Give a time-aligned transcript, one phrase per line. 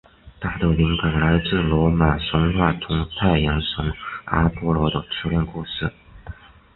[0.39, 3.93] 它的灵感来自罗马神话中太阳神
[4.25, 5.93] 阿波罗的初恋故事。